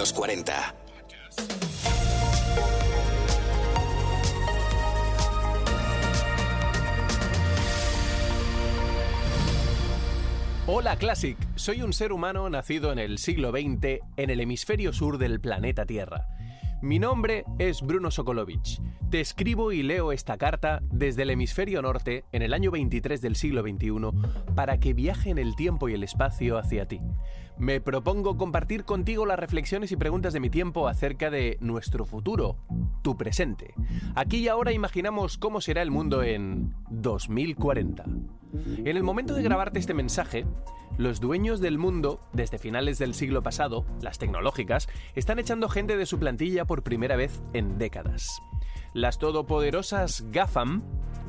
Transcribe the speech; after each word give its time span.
los 0.00 0.14
40. 0.14 0.74
Hola 10.66 10.96
Classic, 10.96 11.36
soy 11.54 11.82
un 11.82 11.92
ser 11.92 12.12
humano 12.12 12.48
nacido 12.48 12.92
en 12.92 12.98
el 12.98 13.18
siglo 13.18 13.50
XX 13.50 14.00
en 14.16 14.30
el 14.30 14.40
hemisferio 14.40 14.94
sur 14.94 15.18
del 15.18 15.38
planeta 15.38 15.84
Tierra. 15.84 16.28
Mi 16.82 16.98
nombre 16.98 17.44
es 17.58 17.82
Bruno 17.82 18.10
Sokolovich. 18.10 18.80
Te 19.10 19.20
escribo 19.20 19.70
y 19.70 19.82
leo 19.82 20.12
esta 20.12 20.38
carta 20.38 20.80
desde 20.90 21.24
el 21.24 21.30
hemisferio 21.30 21.82
norte 21.82 22.24
en 22.32 22.40
el 22.40 22.54
año 22.54 22.70
23 22.70 23.20
del 23.20 23.36
siglo 23.36 23.60
XXI 23.60 23.90
para 24.54 24.80
que 24.80 24.94
viaje 24.94 25.28
en 25.28 25.36
el 25.36 25.56
tiempo 25.56 25.90
y 25.90 25.92
el 25.92 26.02
espacio 26.02 26.56
hacia 26.56 26.88
ti. 26.88 27.02
Me 27.58 27.82
propongo 27.82 28.38
compartir 28.38 28.84
contigo 28.84 29.26
las 29.26 29.38
reflexiones 29.38 29.92
y 29.92 29.96
preguntas 29.96 30.32
de 30.32 30.40
mi 30.40 30.48
tiempo 30.48 30.88
acerca 30.88 31.28
de 31.28 31.58
nuestro 31.60 32.06
futuro, 32.06 32.56
tu 33.02 33.14
presente. 33.14 33.74
Aquí 34.14 34.38
y 34.38 34.48
ahora 34.48 34.72
imaginamos 34.72 35.36
cómo 35.36 35.60
será 35.60 35.82
el 35.82 35.90
mundo 35.90 36.22
en 36.22 36.74
2040. 36.88 38.04
En 38.78 38.86
el 38.96 39.02
momento 39.02 39.34
de 39.34 39.42
grabarte 39.42 39.78
este 39.78 39.92
mensaje, 39.92 40.46
los 40.98 41.20
dueños 41.20 41.60
del 41.60 41.78
mundo, 41.78 42.20
desde 42.32 42.58
finales 42.58 42.98
del 42.98 43.14
siglo 43.14 43.42
pasado, 43.42 43.84
las 44.00 44.18
tecnológicas, 44.18 44.88
están 45.14 45.38
echando 45.38 45.68
gente 45.68 45.96
de 45.96 46.06
su 46.06 46.18
plantilla 46.18 46.64
por 46.64 46.82
primera 46.82 47.16
vez 47.16 47.42
en 47.52 47.78
décadas. 47.78 48.40
Las 48.92 49.18
todopoderosas 49.18 50.24
GAFAM, 50.30 50.82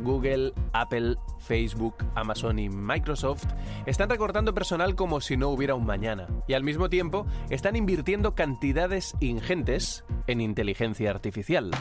Google, 0.04 0.54
Apple, 0.74 1.16
Facebook, 1.40 1.96
Amazon 2.16 2.60
y 2.60 2.70
Microsoft, 2.70 3.46
están 3.86 4.10
recortando 4.10 4.54
personal 4.54 4.96
como 4.96 5.22
si 5.22 5.38
no 5.38 5.50
hubiera 5.50 5.76
un 5.76 5.86
mañana, 5.86 6.28
y 6.48 6.54
al 6.54 6.64
mismo 6.64 6.90
tiempo 6.90 7.26
están 7.50 7.76
invirtiendo 7.76 8.34
cantidades 8.34 9.16
ingentes 9.20 10.04
en 10.28 10.42
inteligencia 10.42 11.12
artificial. 11.12 11.72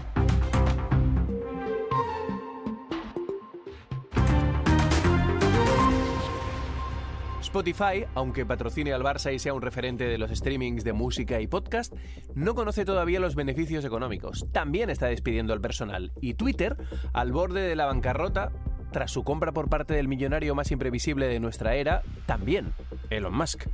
Spotify, 7.50 8.06
aunque 8.14 8.46
patrocine 8.46 8.92
al 8.92 9.02
Barça 9.02 9.34
y 9.34 9.40
sea 9.40 9.54
un 9.54 9.60
referente 9.60 10.04
de 10.04 10.18
los 10.18 10.30
streamings 10.30 10.84
de 10.84 10.92
música 10.92 11.40
y 11.40 11.48
podcast, 11.48 11.92
no 12.36 12.54
conoce 12.54 12.84
todavía 12.84 13.18
los 13.18 13.34
beneficios 13.34 13.84
económicos. 13.84 14.46
También 14.52 14.88
está 14.88 15.06
despidiendo 15.06 15.52
al 15.52 15.60
personal. 15.60 16.12
Y 16.20 16.34
Twitter, 16.34 16.76
al 17.12 17.32
borde 17.32 17.62
de 17.62 17.74
la 17.74 17.86
bancarrota, 17.86 18.52
tras 18.92 19.10
su 19.10 19.24
compra 19.24 19.50
por 19.50 19.68
parte 19.68 19.94
del 19.94 20.06
millonario 20.06 20.54
más 20.54 20.70
imprevisible 20.70 21.26
de 21.26 21.40
nuestra 21.40 21.74
era, 21.74 22.02
también, 22.24 22.72
Elon 23.10 23.34
Musk. 23.34 23.66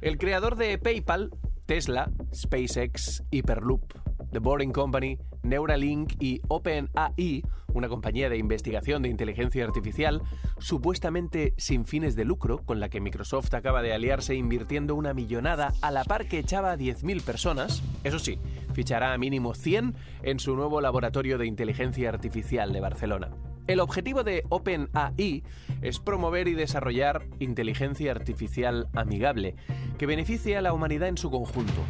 El 0.00 0.16
creador 0.16 0.56
de 0.56 0.78
PayPal, 0.78 1.30
Tesla, 1.66 2.10
SpaceX, 2.34 3.24
Hyperloop, 3.30 3.92
The 4.32 4.38
Boring 4.38 4.72
Company, 4.72 5.18
Neuralink 5.48 6.14
y 6.20 6.40
OpenAI, 6.48 7.42
una 7.74 7.88
compañía 7.88 8.28
de 8.28 8.38
investigación 8.38 9.02
de 9.02 9.08
inteligencia 9.08 9.64
artificial, 9.64 10.22
supuestamente 10.58 11.54
sin 11.56 11.84
fines 11.84 12.16
de 12.16 12.24
lucro, 12.24 12.58
con 12.64 12.80
la 12.80 12.88
que 12.88 13.00
Microsoft 13.00 13.54
acaba 13.54 13.82
de 13.82 13.92
aliarse 13.92 14.34
invirtiendo 14.34 14.94
una 14.94 15.14
millonada 15.14 15.72
a 15.82 15.90
la 15.90 16.04
par 16.04 16.26
que 16.26 16.38
echaba 16.38 16.72
a 16.72 16.76
10.000 16.76 17.22
personas, 17.22 17.82
eso 18.04 18.18
sí, 18.18 18.38
fichará 18.72 19.12
a 19.12 19.18
mínimo 19.18 19.54
100 19.54 19.94
en 20.22 20.40
su 20.40 20.54
nuevo 20.54 20.80
laboratorio 20.80 21.38
de 21.38 21.46
inteligencia 21.46 22.08
artificial 22.08 22.72
de 22.72 22.80
Barcelona. 22.80 23.30
El 23.66 23.80
objetivo 23.80 24.24
de 24.24 24.44
OpenAI 24.48 25.42
es 25.82 25.98
promover 26.00 26.48
y 26.48 26.54
desarrollar 26.54 27.26
inteligencia 27.38 28.12
artificial 28.12 28.88
amigable, 28.94 29.56
que 29.98 30.06
beneficie 30.06 30.56
a 30.56 30.62
la 30.62 30.72
humanidad 30.72 31.08
en 31.08 31.18
su 31.18 31.30
conjunto, 31.30 31.82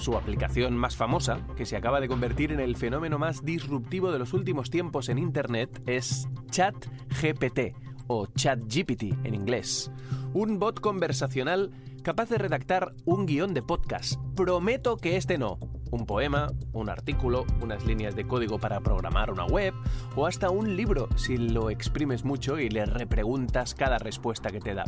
su 0.00 0.16
aplicación 0.16 0.76
más 0.76 0.96
famosa, 0.96 1.46
que 1.56 1.66
se 1.66 1.76
acaba 1.76 2.00
de 2.00 2.08
convertir 2.08 2.52
en 2.52 2.60
el 2.60 2.76
fenómeno 2.76 3.18
más 3.18 3.44
disruptivo 3.44 4.10
de 4.10 4.18
los 4.18 4.32
últimos 4.32 4.70
tiempos 4.70 5.08
en 5.08 5.18
Internet, 5.18 5.82
es 5.86 6.28
ChatGPT 6.50 7.76
o 8.08 8.26
ChatGPT 8.26 9.14
en 9.24 9.34
inglés. 9.34 9.92
Un 10.34 10.58
bot 10.58 10.80
conversacional 10.80 11.70
capaz 12.02 12.28
de 12.28 12.38
redactar 12.38 12.94
un 13.04 13.26
guion 13.26 13.54
de 13.54 13.62
podcast. 13.62 14.14
Prometo 14.34 14.96
que 14.96 15.16
este 15.16 15.38
no. 15.38 15.58
Un 15.90 16.06
poema, 16.06 16.50
un 16.72 16.88
artículo, 16.88 17.44
unas 17.60 17.84
líneas 17.84 18.14
de 18.14 18.26
código 18.26 18.58
para 18.58 18.80
programar 18.80 19.30
una 19.30 19.44
web 19.44 19.74
o 20.16 20.26
hasta 20.26 20.50
un 20.50 20.76
libro 20.76 21.08
si 21.16 21.36
lo 21.36 21.68
exprimes 21.68 22.24
mucho 22.24 22.58
y 22.58 22.68
le 22.68 22.86
repreguntas 22.86 23.74
cada 23.74 23.98
respuesta 23.98 24.50
que 24.50 24.60
te 24.60 24.74
da. 24.74 24.84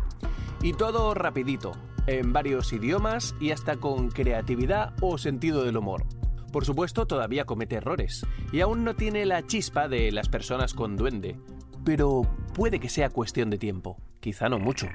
Y 0.62 0.74
todo 0.74 1.12
rapidito, 1.14 1.72
en 2.06 2.32
varios 2.32 2.72
idiomas 2.72 3.34
y 3.40 3.50
hasta 3.50 3.76
con 3.76 4.10
creatividad 4.10 4.92
o 5.00 5.18
sentido 5.18 5.64
del 5.64 5.76
humor. 5.76 6.04
Por 6.52 6.64
supuesto, 6.64 7.06
todavía 7.06 7.44
comete 7.44 7.76
errores 7.76 8.26
y 8.52 8.60
aún 8.60 8.84
no 8.84 8.94
tiene 8.94 9.24
la 9.24 9.46
chispa 9.46 9.88
de 9.88 10.12
las 10.12 10.28
personas 10.28 10.74
con 10.74 10.96
duende, 10.96 11.38
pero 11.84 12.22
puede 12.54 12.78
que 12.78 12.88
sea 12.88 13.08
cuestión 13.08 13.48
de 13.50 13.58
tiempo, 13.58 13.96
quizá 14.20 14.48
no 14.48 14.58
mucho. 14.58 14.86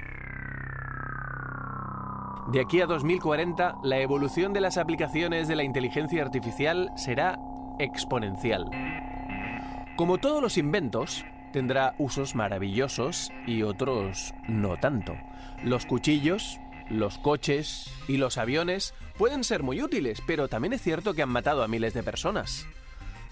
De 2.52 2.60
aquí 2.62 2.80
a 2.80 2.86
2040, 2.86 3.76
la 3.82 3.98
evolución 3.98 4.52
de 4.54 4.60
las 4.60 4.78
aplicaciones 4.78 5.48
de 5.48 5.56
la 5.56 5.64
inteligencia 5.64 6.22
artificial 6.22 6.90
será 6.96 7.38
exponencial. 7.78 8.64
Como 9.96 10.18
todos 10.18 10.40
los 10.40 10.56
inventos, 10.56 11.26
tendrá 11.52 11.94
usos 11.98 12.34
maravillosos 12.34 13.32
y 13.46 13.62
otros 13.64 14.32
no 14.48 14.76
tanto. 14.76 15.14
Los 15.62 15.86
cuchillos, 15.86 16.60
los 16.90 17.18
coches 17.18 17.90
y 18.06 18.16
los 18.16 18.38
aviones 18.38 18.94
pueden 19.16 19.44
ser 19.44 19.62
muy 19.62 19.82
útiles, 19.82 20.22
pero 20.26 20.48
también 20.48 20.72
es 20.72 20.82
cierto 20.82 21.14
que 21.14 21.22
han 21.22 21.28
matado 21.28 21.62
a 21.62 21.68
miles 21.68 21.94
de 21.94 22.02
personas. 22.02 22.66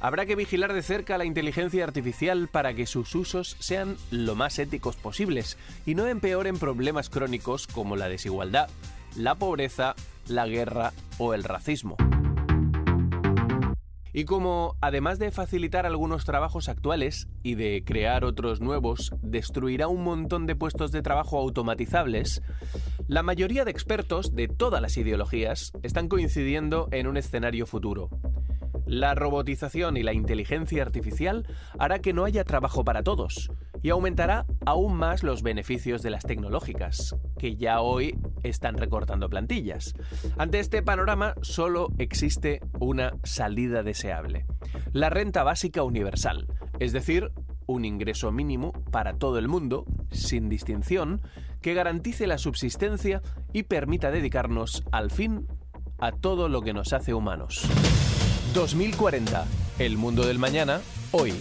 Habrá 0.00 0.26
que 0.26 0.36
vigilar 0.36 0.72
de 0.72 0.82
cerca 0.82 1.16
la 1.16 1.24
inteligencia 1.24 1.84
artificial 1.84 2.48
para 2.48 2.74
que 2.74 2.86
sus 2.86 3.14
usos 3.14 3.56
sean 3.60 3.96
lo 4.10 4.34
más 4.34 4.58
éticos 4.58 4.96
posibles 4.96 5.56
y 5.86 5.94
no 5.94 6.06
empeoren 6.06 6.58
problemas 6.58 7.08
crónicos 7.08 7.66
como 7.66 7.96
la 7.96 8.08
desigualdad, 8.08 8.68
la 9.16 9.36
pobreza, 9.36 9.94
la 10.28 10.46
guerra 10.46 10.92
o 11.18 11.32
el 11.32 11.44
racismo. 11.44 11.96
Y 14.16 14.24
como, 14.24 14.78
además 14.80 15.18
de 15.18 15.30
facilitar 15.30 15.84
algunos 15.84 16.24
trabajos 16.24 16.70
actuales 16.70 17.28
y 17.42 17.54
de 17.54 17.82
crear 17.84 18.24
otros 18.24 18.62
nuevos, 18.62 19.12
destruirá 19.20 19.88
un 19.88 20.04
montón 20.04 20.46
de 20.46 20.56
puestos 20.56 20.90
de 20.90 21.02
trabajo 21.02 21.38
automatizables, 21.38 22.40
la 23.08 23.22
mayoría 23.22 23.66
de 23.66 23.72
expertos 23.72 24.34
de 24.34 24.48
todas 24.48 24.80
las 24.80 24.96
ideologías 24.96 25.72
están 25.82 26.08
coincidiendo 26.08 26.88
en 26.92 27.08
un 27.08 27.18
escenario 27.18 27.66
futuro. 27.66 28.08
La 28.86 29.14
robotización 29.14 29.98
y 29.98 30.02
la 30.02 30.14
inteligencia 30.14 30.80
artificial 30.80 31.46
hará 31.78 31.98
que 31.98 32.14
no 32.14 32.24
haya 32.24 32.44
trabajo 32.44 32.84
para 32.84 33.02
todos 33.02 33.50
y 33.82 33.90
aumentará 33.90 34.46
aún 34.64 34.96
más 34.96 35.24
los 35.24 35.42
beneficios 35.42 36.00
de 36.02 36.08
las 36.08 36.24
tecnológicas, 36.24 37.14
que 37.38 37.56
ya 37.56 37.82
hoy 37.82 38.18
están 38.48 38.76
recortando 38.76 39.28
plantillas. 39.28 39.94
Ante 40.38 40.60
este 40.60 40.82
panorama 40.82 41.34
solo 41.42 41.88
existe 41.98 42.60
una 42.78 43.14
salida 43.24 43.82
deseable, 43.82 44.46
la 44.92 45.10
renta 45.10 45.42
básica 45.42 45.82
universal, 45.82 46.46
es 46.78 46.92
decir, 46.92 47.32
un 47.66 47.84
ingreso 47.84 48.30
mínimo 48.32 48.72
para 48.90 49.14
todo 49.14 49.38
el 49.38 49.48
mundo, 49.48 49.84
sin 50.10 50.48
distinción, 50.48 51.20
que 51.60 51.74
garantice 51.74 52.26
la 52.26 52.38
subsistencia 52.38 53.22
y 53.52 53.64
permita 53.64 54.10
dedicarnos 54.10 54.84
al 54.92 55.10
fin 55.10 55.46
a 55.98 56.12
todo 56.12 56.48
lo 56.48 56.62
que 56.62 56.72
nos 56.72 56.92
hace 56.92 57.14
humanos. 57.14 57.62
2040. 58.54 59.46
El 59.78 59.96
mundo 59.98 60.26
del 60.26 60.38
mañana, 60.38 60.80
hoy. 61.12 61.34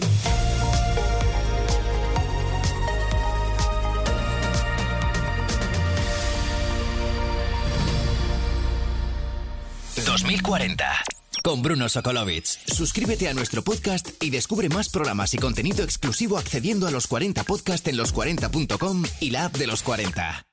...2040... 10.16 10.84
Con 11.42 11.62
Bruno 11.62 11.88
Sokolovic. 11.88 12.44
Suscríbete 12.44 13.28
a 13.28 13.34
nuestro 13.34 13.62
podcast 13.62 14.08
y 14.20 14.30
descubre 14.30 14.68
más 14.68 14.88
programas 14.88 15.32
y 15.34 15.38
contenido 15.38 15.84
exclusivo 15.84 16.38
accediendo 16.38 16.88
a 16.88 16.90
los 16.90 17.06
40 17.06 17.44
podcast 17.44 17.86
en 17.86 17.96
los40.com 17.96 19.04
y 19.20 19.30
la 19.30 19.44
app 19.44 19.56
de 19.56 19.66
los 19.66 19.82
40. 19.82 20.45